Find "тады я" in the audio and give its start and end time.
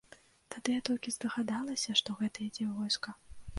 0.55-0.81